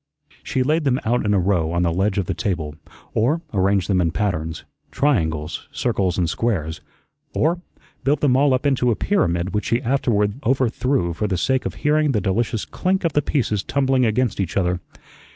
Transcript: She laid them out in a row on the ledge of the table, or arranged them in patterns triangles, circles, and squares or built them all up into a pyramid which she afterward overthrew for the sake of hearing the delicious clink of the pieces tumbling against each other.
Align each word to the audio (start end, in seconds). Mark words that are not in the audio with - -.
She 0.41 0.63
laid 0.63 0.83
them 0.83 0.99
out 1.05 1.27
in 1.27 1.33
a 1.35 1.39
row 1.39 1.71
on 1.71 1.83
the 1.83 1.93
ledge 1.93 2.17
of 2.17 2.25
the 2.25 2.33
table, 2.33 2.73
or 3.13 3.41
arranged 3.53 3.87
them 3.87 4.01
in 4.01 4.09
patterns 4.09 4.65
triangles, 4.89 5.67
circles, 5.71 6.17
and 6.17 6.27
squares 6.27 6.81
or 7.35 7.61
built 8.03 8.21
them 8.21 8.35
all 8.35 8.55
up 8.55 8.65
into 8.65 8.89
a 8.89 8.95
pyramid 8.95 9.53
which 9.53 9.65
she 9.65 9.79
afterward 9.79 10.39
overthrew 10.43 11.13
for 11.13 11.27
the 11.27 11.37
sake 11.37 11.67
of 11.67 11.75
hearing 11.85 12.13
the 12.13 12.19
delicious 12.21 12.65
clink 12.65 13.03
of 13.03 13.13
the 13.13 13.21
pieces 13.21 13.61
tumbling 13.61 14.03
against 14.03 14.39
each 14.39 14.57
other. 14.57 14.79